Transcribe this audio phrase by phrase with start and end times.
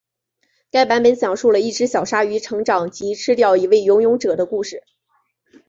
[0.71, 4.81] 该版本讲述了一只小鲨鱼成长及吃掉一位游泳者的故事。